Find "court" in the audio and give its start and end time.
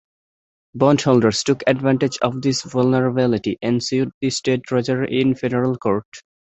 5.77-6.07